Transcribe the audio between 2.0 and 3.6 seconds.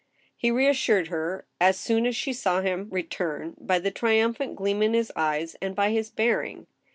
as she saw him return,